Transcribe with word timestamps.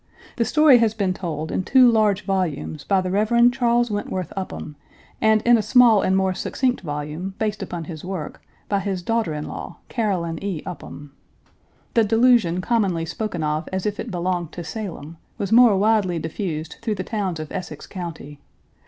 The 0.37 0.45
story 0.45 0.79
has 0.79 0.95
been 0.95 1.13
told 1.13 1.51
in 1.51 1.61
two 1.61 1.87
large 1.87 2.25
volumes 2.25 2.83
by 2.83 3.01
the 3.01 3.11
Rev. 3.11 3.51
Charles 3.51 3.91
Wentworth 3.91 4.33
Upham, 4.35 4.75
and 5.21 5.43
in 5.43 5.59
a 5.59 5.61
small 5.61 6.01
and 6.01 6.17
more 6.17 6.33
succinct 6.33 6.81
volume, 6.81 7.35
based 7.37 7.61
upon 7.61 7.83
his 7.83 8.03
work, 8.03 8.41
by 8.67 8.79
his 8.79 9.03
daughter 9.03 9.31
in 9.35 9.47
law, 9.47 9.77
Caroline 9.89 10.39
E. 10.41 10.63
Upham. 10.65 11.11
The 11.93 12.03
delusion 12.03 12.61
commonly 12.61 13.05
spoken 13.05 13.43
of, 13.43 13.69
as 13.71 13.85
if 13.85 13.99
it 13.99 14.09
belonged 14.09 14.51
to 14.53 14.63
Salem, 14.63 15.17
was 15.37 15.51
more 15.51 15.77
widely 15.77 16.17
diffused 16.17 16.77
through 16.81 16.95
the 16.95 17.03
towns 17.03 17.39
of 17.39 17.51
Essex 17.51 17.85
County. 17.85 18.39